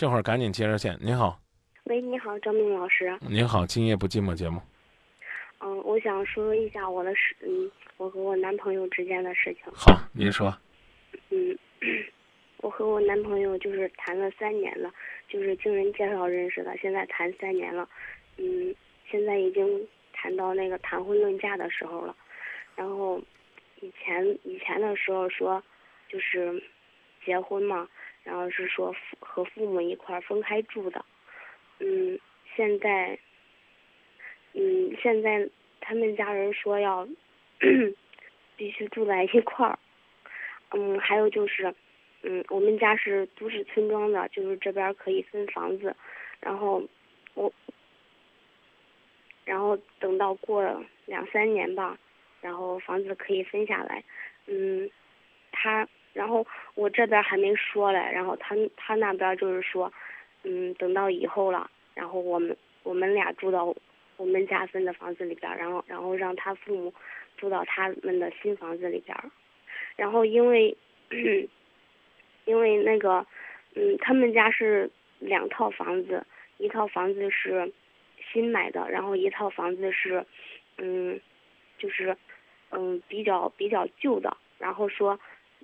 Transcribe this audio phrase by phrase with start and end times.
[0.00, 0.96] 这会儿赶紧接热线。
[0.98, 1.38] 您好，
[1.84, 3.14] 喂，你好，张明老师。
[3.20, 4.58] 您好，今夜不寂寞节目。
[5.58, 9.70] 嗯，我想说一下我的事，嗯，我和我男朋友之间的事情。
[9.74, 10.56] 好，您说。
[11.28, 11.54] 嗯，
[12.62, 14.90] 我和我男朋友就是谈了三年了，
[15.28, 17.86] 就是经人介绍认识的，现在谈三年了。
[18.38, 18.74] 嗯，
[19.10, 22.16] 现在已经谈到那个谈婚论嫁的时候了。
[22.74, 23.20] 然后，
[23.82, 25.62] 以前以前的时候说，
[26.08, 26.62] 就是
[27.22, 27.86] 结婚嘛，
[28.30, 31.04] 然后是说和父母一块分开住的。
[31.80, 32.16] 嗯，
[32.54, 33.18] 现在。
[34.52, 35.48] 嗯，现在
[35.80, 37.08] 他们家人说要
[38.56, 39.78] 必须住在一块儿。
[40.70, 41.72] 嗯，还有就是，
[42.22, 45.94] 嗯，我们家是都市村庄的，就是这边可以分房子。
[46.40, 46.82] 然后
[47.34, 47.52] 我，
[49.44, 51.96] 然后等到过两三年吧，
[52.40, 54.02] 然后房子可以分下来。
[54.46, 54.90] 嗯，
[55.52, 59.92] 他，然后我这边还没说嘞，然后他他那边就是说，
[60.44, 63.74] 嗯，等到以后了，然后我们我们俩住到。
[64.16, 66.92] 我们家分的房子里边，然后然后让他父母
[67.38, 69.16] 住到他们的新房子里边，
[69.96, 70.76] 然后因为
[72.44, 73.24] 因为那个
[73.74, 74.90] 嗯，他们家是
[75.20, 76.22] 两套房子，
[76.58, 77.72] 一套房子是
[78.30, 80.22] 新买的，然后一套房子是
[80.76, 81.18] 嗯，
[81.78, 82.14] 就是
[82.72, 85.18] 嗯比较比较旧的，然后说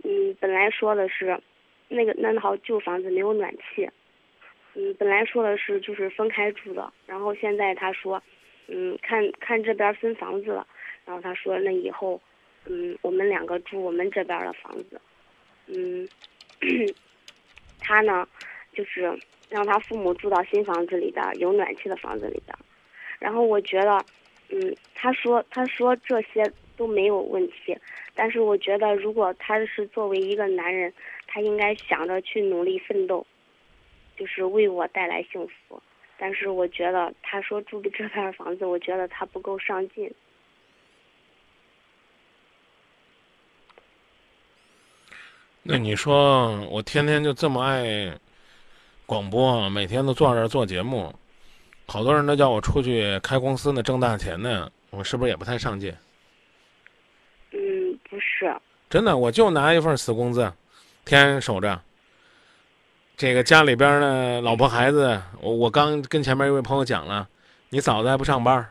[0.05, 1.41] 嗯本来说的是
[1.89, 3.89] 那个那套旧房子没有暖气，
[4.75, 8.22] 嗯本来说的是就是分开住的，然后现在他说。
[8.69, 10.67] 嗯，看看这边分房子了，
[11.05, 12.20] 然后他说那以后，
[12.64, 15.00] 嗯，我们两个住我们这边的房子，
[15.69, 16.05] 嗯，
[17.78, 18.27] 他呢，
[18.72, 19.17] 就是
[19.48, 22.58] 让他父母住到新房子里边有暖气的房子里边，
[23.20, 24.05] 然后我觉得，
[24.48, 26.42] 嗯，他说他说这些
[26.77, 27.78] 都没有问题，
[28.19, 30.92] 但是我觉得如果他是作为一个男人，
[31.27, 33.25] 他应该想着去努力奋斗，
[34.17, 35.81] 就是为我带来幸福。
[36.19, 40.11] 但是我觉得他说住的这片房子，我觉得他不够上进。
[45.62, 48.18] 那你说我天天就这么爱
[49.05, 51.14] 广播，每天都坐这儿做节目，
[51.86, 55.92] 好多人都叫我出去开公司呢，挣大钱呢，我是不是也不太上进？
[58.39, 58.55] 是。
[58.89, 60.41] 真的，我就拿一份死工资，
[61.05, 61.80] 天天守着。
[63.17, 67.27] 这个家里边呢，老婆孩子，我我刚跟前面一位朋友讲了，
[67.70, 68.64] 你嫂子还不上班，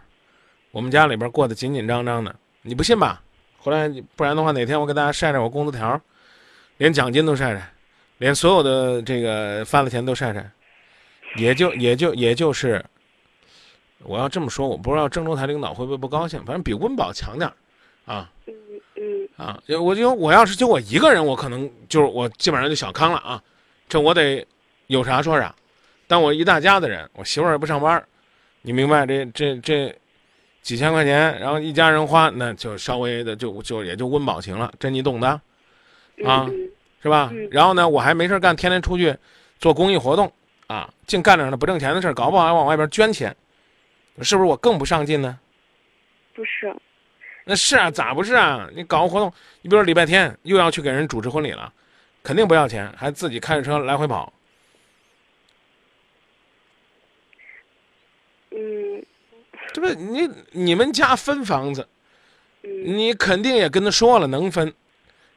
[0.69, 3.23] 我们家里边过得紧紧张张的，你不信吧？
[3.57, 5.99] 回来不然的话，哪天我给大家晒晒我工资条，
[6.77, 7.73] 连奖金都晒晒，
[8.19, 10.47] 连所有的这个发的钱都晒晒，
[11.37, 12.85] 也就也就也就是，
[14.03, 17.51] 我要这么说，我不知道郑州台领导会不会不高兴，反正比温饱强点
[18.05, 18.53] 啊，嗯
[19.37, 23.41] 嗯啊，我就我要是就我一个人，我可能就是我基本上就小康了啊。
[23.87, 24.45] 这我得
[24.87, 25.53] 有啥说啥，
[26.07, 28.03] 但我一大家子人，我媳妇儿也不上班，
[28.61, 29.95] 你明白这这这
[30.61, 35.27] 几千块钱，然后一家人花，那就稍微的就就也就温饱型了，这你懂的
[36.25, 36.49] 啊，
[37.03, 37.31] 是吧？
[37.51, 39.15] 然后呢，我还没事干，天天出去
[39.59, 40.31] 做公益活动
[40.67, 43.35] 啊，净干点那不挣钱的事搞不好还往外边捐钱，
[44.21, 45.37] 是不是我更不上进呢？
[46.33, 46.75] 不是，
[47.45, 48.67] 那是啊，咋不是啊？
[48.75, 51.71] 你搞个活动，你比如说礼拜天又要去给人主持婚礼了。
[52.23, 54.33] 肯定不要钱，还自己开着车来回跑。
[58.49, 59.05] 嗯，
[59.71, 61.87] 这不你你们家分房子，
[62.61, 64.73] 你肯定也跟他说了能分，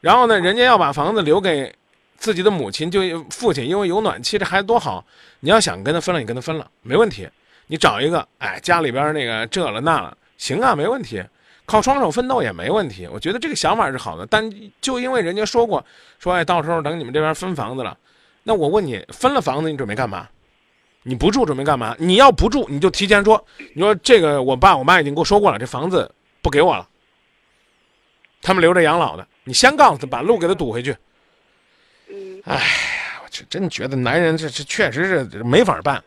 [0.00, 1.76] 然后呢，人家要把房子留给
[2.16, 5.04] 自己的母亲，就父亲，因为有暖气，这孩子多好。
[5.40, 7.28] 你要想跟他分了，你跟他分了，没问题。
[7.66, 11.22] 你找一个，哎，家里边那个这了那了，行啊，没问题。
[11.68, 15.84] 靠双手奋斗也没问题，我觉得这个想法是好的，但就因为人家说过，
[16.18, 17.94] 说哎，到时候等你们这边分房子了，
[18.42, 20.26] 那我问你，分了房子你准备干嘛？
[21.02, 21.94] 你不住准备干嘛？
[21.98, 26.88] 你要不住，你就提前说，你说这个我爸我妈已经跟我说过了，这房子不给我了，
[28.40, 30.96] 他们留着养老的，你先告诉他，把路给他堵回去。
[32.08, 32.40] 嗯。
[32.46, 32.64] 哎，
[33.22, 36.02] 我这真觉得男人这这确实是没法办，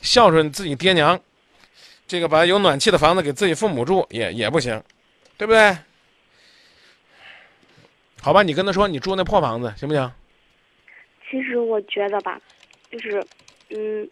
[0.00, 1.20] 孝顺自己爹娘。
[2.12, 4.78] 这个把有暖气的房子给自己父母住也也不行，
[5.38, 5.74] 对不对？
[8.20, 10.12] 好吧，你跟他说你住那破房子行不行？
[11.30, 12.38] 其实我觉得吧，
[12.90, 13.26] 就是，
[13.70, 14.06] 嗯，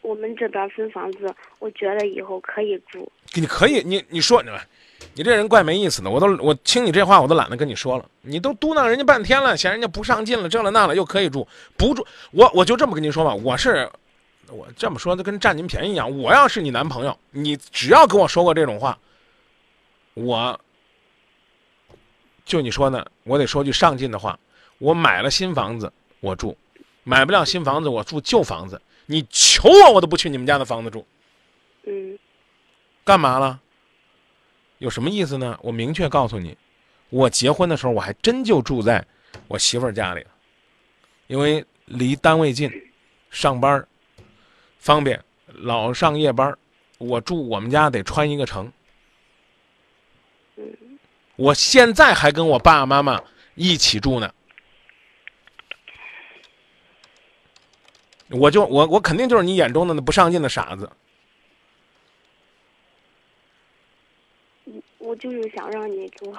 [0.00, 3.08] 我们这边分房子，我觉得以后可以住。
[3.34, 4.50] 你可以，你你说你，
[5.14, 6.10] 你这人怪没意思的。
[6.10, 8.04] 我都我听你这话，我都懒得跟你说了。
[8.22, 11.46] 你都嘟囔人家半天了，嫌人家不上进了，这了那了，又可以住
[11.76, 12.04] 不住？
[12.32, 13.88] 我我就这么跟您说吧，我是。
[14.54, 16.18] 我这么说，就跟占您便宜一样。
[16.18, 18.96] 我要是你男朋友，你只要跟我说过这种话，
[20.14, 20.58] 我
[22.44, 24.38] 就你说呢，我得说句上进的话。
[24.78, 25.90] 我买了新房子，
[26.20, 26.56] 我住，
[27.04, 28.80] 买不了新房子，我住旧房子。
[29.06, 31.06] 你求我，我都不去你们家的房子住。
[31.86, 32.18] 嗯
[33.04, 33.60] 干嘛了？
[34.78, 35.58] 有什么意思呢？
[35.62, 36.56] 我明确告诉你，
[37.08, 39.04] 我结婚的时候我还真就住在
[39.46, 40.30] 我媳妇儿家里了，
[41.28, 42.70] 因为离单位近，
[43.30, 43.88] 上班儿
[44.84, 46.58] 方便，老上夜班儿，
[46.98, 48.70] 我住我们家得穿一个城。
[50.56, 50.76] 嗯
[51.36, 53.20] 我现在还跟我爸爸妈妈
[53.54, 54.30] 一起住呢。
[58.28, 60.90] 我就我我肯定就是你眼中的那不上进的傻子。
[64.98, 66.36] 我就是想让你给我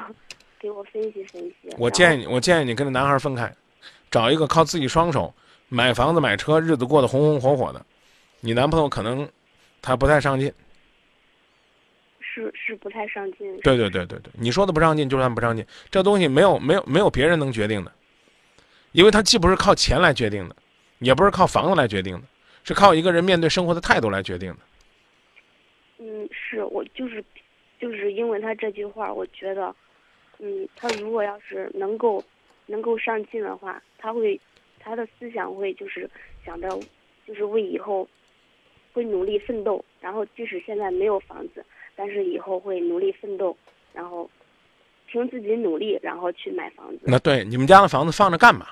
[0.60, 1.56] 给我分析分析。
[1.80, 3.52] 我建议你，我建议你跟这男孩分开，
[4.12, 5.34] 找一个靠自己双手
[5.68, 7.84] 买房子、买车，日子过得红红火火的。
[8.42, 9.28] 你男朋友可能
[9.82, 10.52] 他不太上进，
[12.20, 13.60] 是是不太上进。
[13.62, 17.92] 对对对对对，你说的不上进就算不上进，这东西没有没有没有别人能决定的，
[18.92, 20.56] 因为他既不是靠钱来决定的，
[21.00, 22.24] 也不是靠房子来决定的，
[22.64, 24.60] 是靠一个人面对生活的态度来决定的。
[25.98, 27.24] 嗯，是我就是
[27.80, 29.74] 就是因为他这句话，我觉得，
[30.40, 32.24] 嗯，他如果要是能够
[32.66, 34.40] 能够上进的话，他会
[34.80, 36.10] 他的思想会就是
[36.46, 36.70] 想着
[37.26, 38.08] 就是为以后
[38.96, 41.64] 会努力奋斗，然后即使现在没有房子，
[41.98, 43.56] 但是以后会努力奋斗，
[43.94, 44.30] 然后
[45.06, 47.02] 凭自己努力，然后去买房子。
[47.04, 48.68] 那对你们家的房子放着干嘛？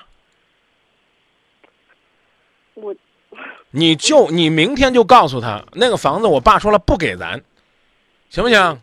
[2.72, 2.96] 我
[3.70, 7.38] 你就你明天就告诉他，那个房子我爸说了不给咱，
[8.30, 8.80] 行不行？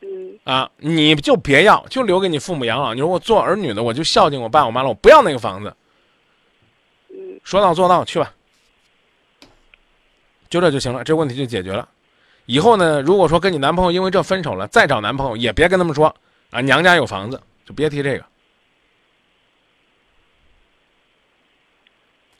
[0.00, 2.92] 嗯啊，你就别要，就留给你父母养老。
[2.94, 5.72] 你说我做儿女的，我就孝敬我爸我妈了，我不要那个房子。
[7.10, 8.34] 嗯说到做到，去吧，
[10.48, 11.88] 就这就行了，这问题就解决了。
[12.46, 16.14] 以后呢，如果说跟你男朋友因为这分手了，再找男朋友也别跟他们说
[16.50, 18.24] 啊，娘家有房子，就别提这个。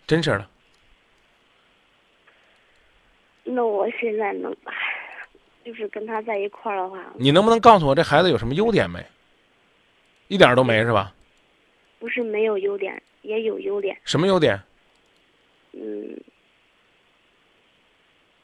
[0.07, 0.49] 真事儿了，
[3.43, 4.55] 那我现在能，
[5.65, 9.05] 就是跟他在一块儿的话，你能不能告诉我这孩子有什么优点没？
[10.29, 11.13] 一点儿都没是吧？
[11.99, 13.99] 不是没有优点，也有优点。
[14.05, 14.61] 什么优点？
[15.73, 16.17] 嗯，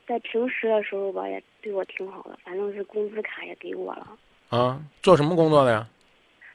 [0.07, 4.07] 在平时的时候吧，也对我挺好的，反正是工资卡也给我了。
[4.49, 5.89] 啊，做什么工作的呀？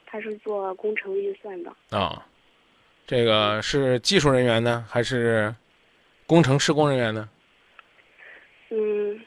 [0.05, 2.25] 他是做工程预算的，啊，
[3.05, 5.53] 这个是技术人员呢，还是
[6.25, 7.29] 工程施工人员呢？
[8.69, 9.19] 嗯，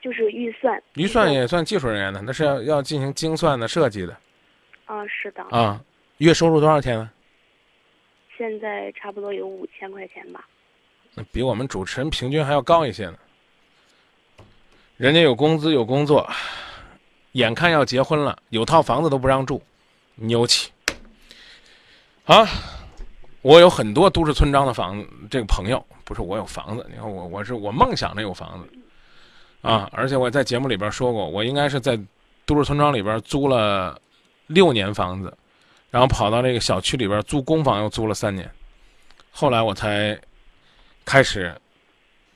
[0.00, 0.82] 就是预算。
[0.94, 4.16] 预算也算技术人员呢，那是要要进行精算的设计的
[4.84, 5.82] 啊，是的，啊。
[6.18, 7.10] 月收入多少钱呢？
[8.36, 10.46] 现在差不多有五千块钱吧。
[11.14, 13.18] 那比我们主持人平均还要高一些呢。
[14.96, 16.28] 人家有工资有工作，
[17.32, 19.60] 眼看要结婚了，有套房子都不让住，
[20.14, 20.70] 牛气
[22.26, 22.46] 啊！
[23.42, 28.68] 我有很多都市村庄的房子，这个朋友不是我有房子，你看我我是我梦想着有房子
[29.62, 29.90] 啊！
[29.92, 31.98] 而且我在节目里边说过，我应该是在
[32.46, 34.00] 都市村庄里边租了
[34.46, 35.36] 六年房子，
[35.90, 38.48] 然后跑到这个小区里边租公房又租了三年，
[39.32, 40.16] 后来我才
[41.04, 41.52] 开始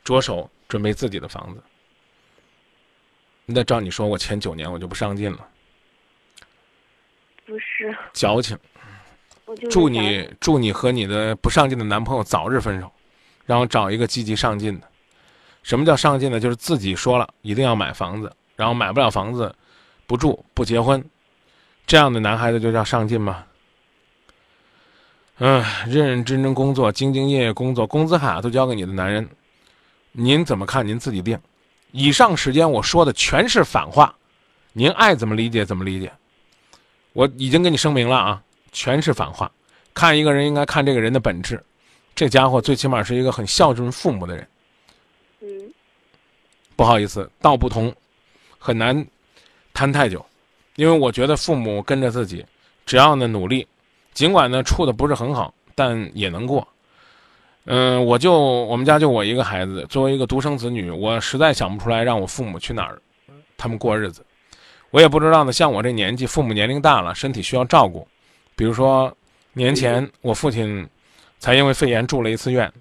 [0.02, 1.62] 着手准备自己的房子。
[3.50, 5.38] 那照你说，我前九年我就不上进了，
[7.46, 8.58] 不是，矫情。
[9.70, 12.92] 祝你祝你和你的不上进的男朋友早日分手，
[13.46, 14.86] 然后找一个积极上进的。
[15.62, 16.38] 什么叫上进呢？
[16.38, 19.54] 就是自己说了一定要买房子，然后买不了房子，
[20.06, 21.02] 不住不结婚，
[21.86, 23.46] 这样的男孩子就叫上进吗？
[25.38, 29.26] 嗯，认认真真工作，兢兢业业工作，工资卡都交给你的男人，
[30.12, 30.86] 您怎么看？
[30.86, 31.40] 您自己定。
[31.92, 34.14] 以上时间我说的全是反话，
[34.72, 36.12] 您爱怎么理解怎么理解。
[37.12, 38.42] 我已经跟你声明了啊，
[38.72, 39.50] 全是反话。
[39.94, 41.60] 看一个人应该看这个人的本质，
[42.14, 44.48] 这家伙最起码是一个很孝顺父母的人。
[45.40, 45.72] 嗯
[46.76, 47.92] 不好意思，道不同，
[48.58, 49.04] 很难
[49.74, 50.24] 谈太久，
[50.76, 52.46] 因为我觉得父母跟着自己，
[52.86, 53.66] 只要呢努力，
[54.12, 56.66] 尽管呢处的不是很好，但也能过。
[57.70, 62.98] 嗯，我就我们家就我一个孩子，作为一个独生子女，我实在想不出来让我父母去哪儿，
[63.58, 64.24] 他们过日子。
[64.88, 68.08] 我也不知道呢，像我这年纪，父母年龄大了，身体需要照顾，
[68.56, 69.14] 比如说
[69.52, 70.88] 年前我父亲
[71.38, 72.72] 才因为肺炎住了一次院，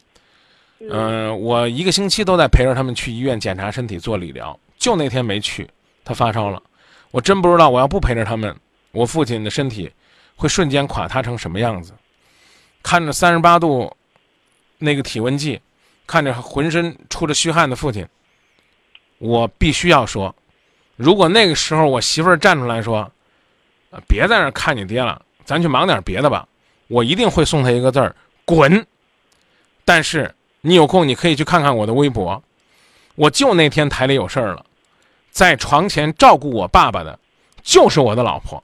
[0.80, 5.70] 嗯嗯、我一个星期都在陪着他们去医院检查身体、做理疗，就那天没去，
[6.06, 6.64] 他发烧了。
[7.12, 8.56] 我真不知道，我要不陪着他们，
[8.94, 9.92] 我父亲的身体
[10.38, 11.92] 会瞬间垮塌成什么样子。
[12.82, 13.94] 看着三十八度
[14.78, 15.60] 那个体温计，
[16.06, 18.08] 看着浑身出着虚汗的父亲，
[19.18, 20.34] 我必须要说，
[20.96, 23.12] 如果那个时候我媳妇儿站出来说，
[23.90, 26.48] 呃别在那儿看你爹了，咱去忙点别的吧，
[26.88, 28.16] 我一定会送他一个字儿：
[28.46, 28.86] 滚。
[29.86, 32.44] 但是你有空你可以去看看我的微博，
[33.16, 34.66] 我就那天台里有事儿了，
[35.32, 37.18] 在床前照顾我爸爸的，
[37.64, 38.62] 就是我的老婆，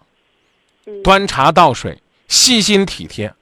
[0.85, 3.33] 嗯端茶倒水，细心体贴，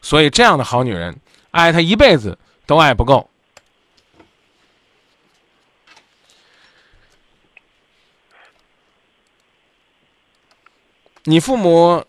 [0.00, 1.14] 所以这样的好女人，
[1.56, 3.28] 爱他一辈子都爱不够。
[11.24, 12.04] 你父母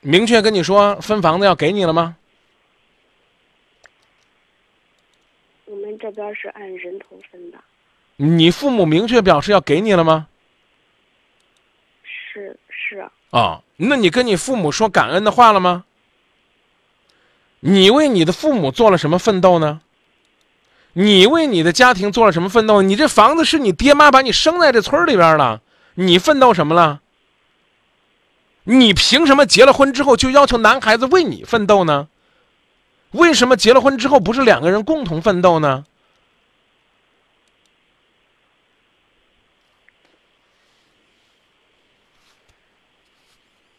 [0.00, 2.16] 明确跟你说分房子要给你了吗？
[5.66, 7.58] 我们这边是按人头分的，
[8.16, 10.26] 你父母明确表示要给你了吗？
[12.02, 15.84] 是是，啊、那你跟你父母说感恩的话了吗？
[17.60, 19.80] 你为你的父母做了什么奋斗呢？
[20.92, 22.82] 你为你的家庭做了什么奋斗？
[22.82, 25.60] 你这房子是你爹妈把你生在这村里边了，
[25.94, 27.00] 你奋斗什么了？
[28.64, 32.08] 你凭什么结了婚之后就要求男孩子为你奋斗呢？
[33.12, 35.84] 为什么结了婚之后不是两个人共同奋斗呢？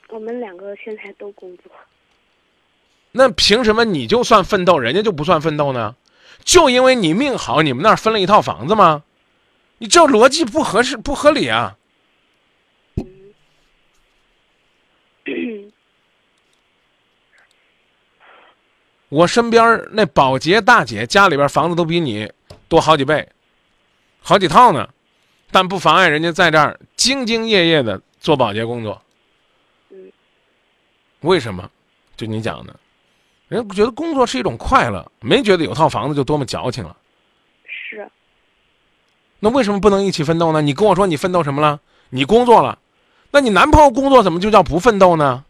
[0.07, 1.71] 我们两个现在都工作，
[3.11, 5.95] 那凭什么你就算奋斗，人家就不算奋斗呢？
[6.43, 9.03] 就因为你命好，你们那儿分了一套房子吗？
[9.79, 11.75] 你这逻辑不合适，不合理啊！
[19.09, 22.31] 我身边那保洁大姐家里边房子都比你
[22.67, 23.27] 多好几倍，
[24.21, 24.87] 好几套呢，
[25.49, 29.01] 但不妨碍人家在这儿兢兢业业的做保洁工作。
[29.89, 30.11] 嗯
[31.21, 31.69] 为什么？
[32.15, 32.79] 就你讲的，
[33.49, 36.95] 人家觉得工作是一种快乐，没觉得有套房子就多么矫情了。
[37.65, 38.09] 是
[39.39, 40.61] 那为什么不能一起奋斗呢？
[40.61, 41.79] 你跟我说你奋斗什么了？
[42.09, 42.77] 你工作了，
[43.31, 45.43] 那你男朋友工作怎么就叫不奋斗呢？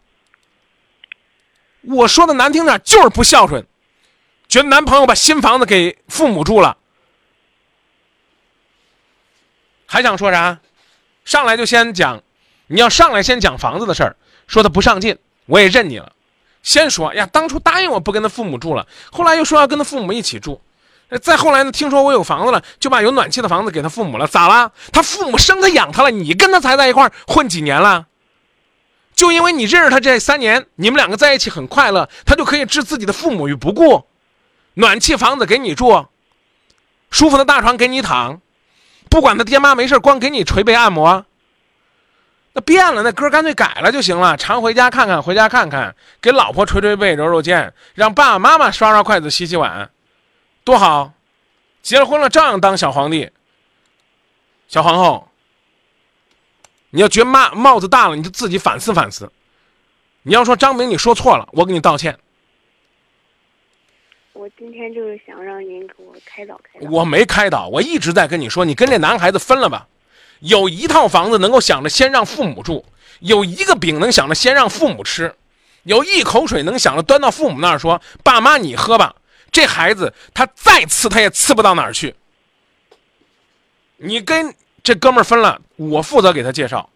[1.81, 3.65] 我说的难听点，就是不孝顺，
[4.47, 6.77] 觉得男朋友把新房子给父母住了，
[9.85, 10.59] 还想说啥？
[11.25, 12.23] 上来就先讲，
[12.67, 14.15] 你要上来先讲房子的事儿，
[14.47, 16.13] 说他不上进，我也认你了。
[16.69, 20.61] 先说呀，当初答应我不跟他父母住了，后来又说要跟他父母一起住，
[21.19, 24.71] 再后来呢，听说我有房子了，就把有暖气的房子给他父母了，咋了？
[24.93, 28.05] 他父母生他养他了，你跟他才在一块混几年了？
[29.15, 34.05] 就因为你认识他这三年，你们两个在一起很快乐，他就可以置自己的父母于不顾，
[34.75, 36.05] 暖气房子给你住，
[37.09, 38.41] 舒服的大床给你躺，
[39.09, 41.25] 不管他爹妈没事，光给你捶背按摩。
[42.53, 44.35] 那变了，那歌干脆改了就行了。
[44.35, 49.89] 常回家看看，回家看看，给老婆捶捶背、揉揉肩，让爸爸妈妈刷刷筷子、洗洗碗，
[50.63, 51.13] 多好！
[51.81, 53.29] 结了婚了照样当小皇帝、
[54.67, 55.27] 小皇后。
[56.91, 59.31] 你要觉得帽帽子大了，你就自己反思反思。
[60.23, 62.17] 你要说张明你说错了，我给你道歉。
[64.33, 66.89] 我今天就是想让您给我开导开导。
[66.89, 69.87] 我没开导，我一直在跟你说，你跟这男孩子分了吧。
[70.39, 72.85] 有一套房子能够想着先让父母住，
[73.19, 75.35] 有一个饼能想着先让父母吃，
[75.83, 79.15] 有一口水能想着端到父母那儿说：“爸妈你喝吧。”
[79.51, 82.15] 这孩子他再次他也次不到哪儿去。
[83.97, 86.89] 你跟这哥们儿分了，我负责给他介绍，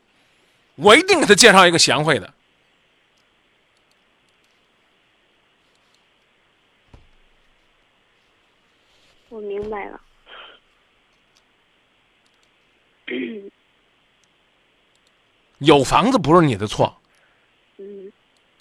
[0.76, 2.34] 我一定给他介绍一个贤惠的。
[9.30, 10.00] 我明白了。
[15.60, 16.98] 有房子不是你的错，
[17.78, 18.12] 嗯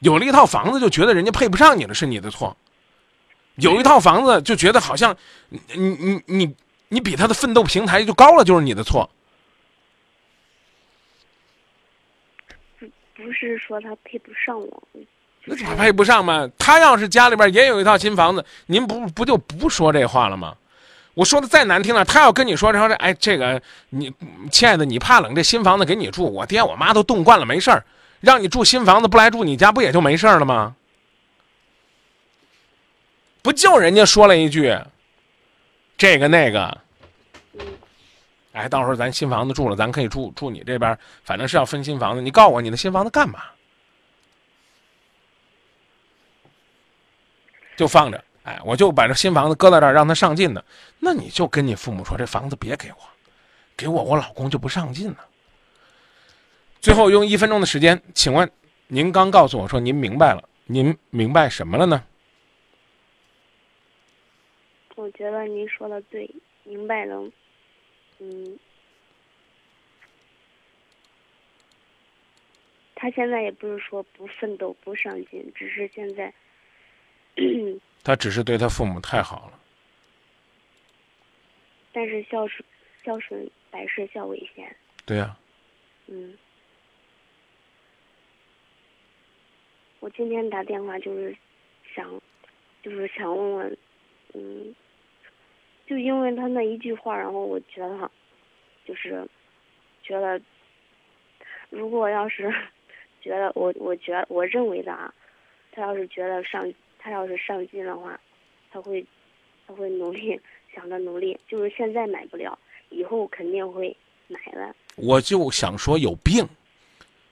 [0.01, 2.57] 有了一套房子就觉得人家配不上你了是你的错，
[3.57, 5.17] 有一套房子就觉得好像
[5.49, 6.57] 你你你你
[6.89, 9.09] 你比他的奋斗平台就高了就是你的错。
[13.15, 14.83] 不是说他配不上我，
[15.45, 16.51] 那咋配不上嘛？
[16.59, 20.57] 他要是家里边也有一套新房子，您不不就不说这话了吗？
[21.15, 24.13] 我说的再难听了，他要跟你说说这，哎，这个你
[24.51, 27.85] 亲爱的，你怕冷，这新房子给你住，我爹我妈都冻惯了，没事儿，
[28.21, 30.75] 让你住新房子不来住你家，不也就没事儿了吗？
[33.43, 34.79] 不就人家说了一句，
[35.99, 36.79] 这个那个，
[38.53, 43.41] 哎，到时候咱新房子住了，咱可以住住你这边，反正是要分新房子，你告诉我你的新房子干嘛？
[47.77, 50.65] 就放着，哎，我就把这新房子搁在这儿让他上进的，
[50.99, 52.97] 那你就跟你父母说，这房子别给我，
[53.77, 55.29] 给我我老公就不上进了。
[56.81, 58.51] 最后用一分钟的时间，请问
[58.89, 62.05] 您刚告诉我说您明白了，您明白什么了呢？
[64.97, 66.29] 我觉得您说的对，
[66.65, 67.23] 明白了。
[68.19, 68.59] 嗯，
[72.95, 76.33] 他现在也不是说不奋斗、不上进，只是现在，
[78.03, 79.59] 他只是对他父母太好了。
[81.93, 82.65] 但是孝顺
[83.05, 84.77] 孝顺百事孝为先。
[85.05, 85.37] 对呀、
[86.07, 86.37] 嗯。
[90.01, 91.37] 我今天打电话就是
[91.95, 92.21] 想，
[92.83, 93.79] 就是想问问，
[94.35, 94.75] 嗯，
[95.87, 98.11] 就因为他那一句话，然后我觉得，
[98.85, 99.25] 就是
[100.03, 100.41] 觉得，
[101.71, 102.53] 如果要是
[103.21, 105.15] 觉得我，我觉得我认为的啊，
[105.71, 106.69] 他要是觉得上，
[107.03, 108.19] 他要是上进的话，
[108.71, 109.05] 他会，
[109.67, 110.41] 他会努力，
[110.75, 112.57] 想着努力，就是现在买不了，
[112.91, 113.97] 以后肯定会
[114.29, 114.75] 买的。
[114.95, 116.49] 我就想说有病，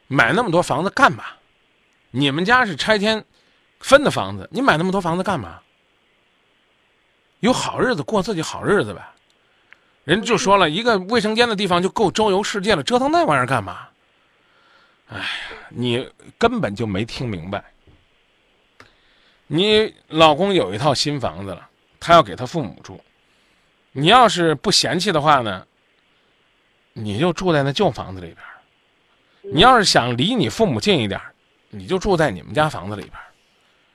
[0.08, 1.24] 买那么多房子干嘛？
[2.10, 3.24] 你们家是拆迁
[3.78, 5.60] 分的房子，你买那么多房子干嘛？
[7.38, 9.00] 有好日子过自己好日子呗。
[10.04, 13.88] 人就说了一个卫生间的地方就够周游世界了，折腾那玩意儿干嘛？
[15.08, 15.24] 哎呀，
[15.68, 17.64] 你根本就没听明白。
[19.52, 23.02] 你老公有一套新房子了，他要给他父母住。
[23.90, 25.66] 你要是不嫌弃的话呢，
[26.92, 28.62] 你就住在那旧房子里边儿。
[29.52, 31.34] 你要是想离你父母近一点儿，
[31.68, 33.24] 你就住在你们家房子里边儿。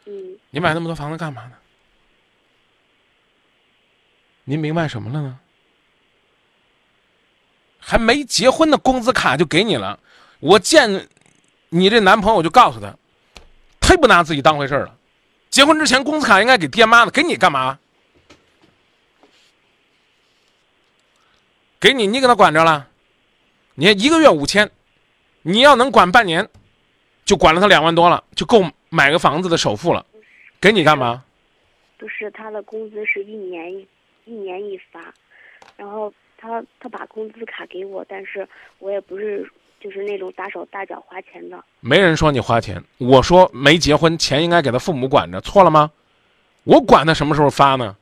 [0.08, 1.54] 嗯，你买那么多房子干嘛呢？
[4.44, 5.40] 您明白什么了呢？
[7.80, 9.98] 还没结婚的工资卡就给你了，
[10.42, 11.08] 我见
[11.70, 12.94] 你这男朋友我就告诉他，
[13.80, 14.95] 忒不拿自己当回事儿了。
[15.56, 17.80] 结婚之前工资卡应该给爹妈的，给你干嘛？
[21.80, 22.90] 给你，你给他管着了。
[23.76, 24.70] 你一个月五千，
[25.44, 26.46] 你要能管半年，
[27.24, 30.06] 就管了他两万多了，就够买个房子的首付了。
[30.60, 31.24] 给你干嘛？
[31.98, 33.88] 不是他的工资是一年一
[34.26, 35.14] 一年一发，
[35.78, 38.46] 然后他他把工资卡给我，但是
[38.80, 39.50] 我也不是
[39.86, 41.64] 就是那种大手大脚花钱的。
[41.80, 45.92] 没人说你花钱，我说没结婚，钱应该给他父母管着，错了吗？
[46.64, 47.96] 我管他什么时候发呢？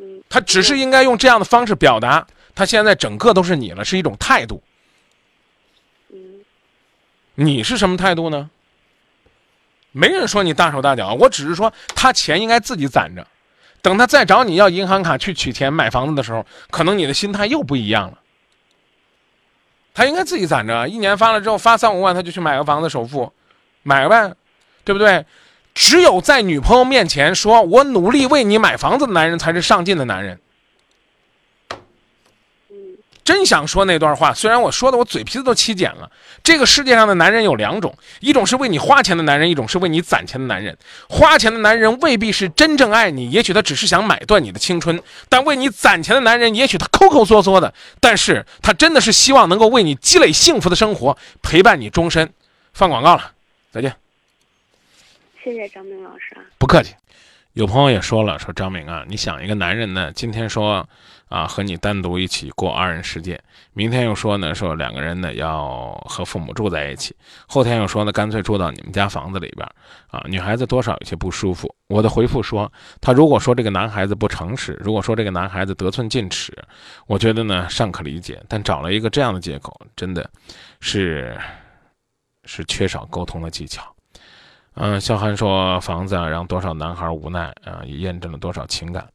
[0.00, 4.60] 嗯，他只是应该用这样的方式表达，他现在整个都是你了，是一种态度。
[6.12, 6.40] 嗯
[7.36, 8.50] 你是什么态度呢？
[9.92, 13.24] 没人说你大手大脚，我只是说他钱应该自己攒着，
[13.80, 18.18] 等他再找你要银行卡去取钱买房子的时候，可能你的心态又不一样了。
[19.96, 23.32] 他应该自己攒着，一年发了之后发三五万，他就去买个房子首付，
[23.82, 24.30] 买个呗，
[24.84, 25.24] 对不对？
[25.74, 30.38] 只有在女朋友面前说我努力为你买房子的男人才是上进的男人。
[33.26, 36.08] 嗯真想说那段话，虽然我说的我嘴皮子都起茧了。
[36.44, 40.78] 这个世界上的男人有两种，一种是为你花钱的男人，一种是为你攒钱的男人。
[41.08, 44.96] 花钱的男人未必是真正爱你，也许他只是想买断你的青春；
[45.28, 52.32] 但为你攒钱的男人，也许他抠抠缩缩的，但是他真的是希望能够为你积累幸福的生活，陪伴你终身。
[52.72, 53.32] 放广告了，
[53.72, 53.92] 再见。
[55.42, 56.46] 谢谢张明老师啊。
[56.58, 56.94] 不客气。
[57.56, 60.86] 有朋友也说了，说张明啊，你想一个男人呢，今天说
[61.30, 63.42] 啊和你单独一起过二人世界，
[63.72, 67.16] 明天又说呢说两个人呢要和父母住在一起，
[67.48, 69.66] 后天又说呢干脆住到你们家房子里边
[70.08, 71.74] 啊，女孩子多少有些不舒服。
[71.88, 76.52] 我的回复说，他如果说这个男孩子不诚实，如果说这个男孩子得寸进尺，
[77.06, 80.30] 我觉得呢尚可理解，但找了一个这样的借口，真的
[80.80, 81.34] 是
[82.44, 83.95] 是缺少沟通的技巧。
[84.78, 89.08] 嗯，肖涵说房子啊，让多少男孩无奈啊，也验证了多少情感。